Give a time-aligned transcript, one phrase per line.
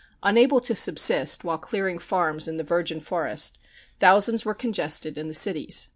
[0.23, 3.59] Unable to subsist while clearing farms in the virgin forest,
[3.99, 5.89] thousands were congested in the cities.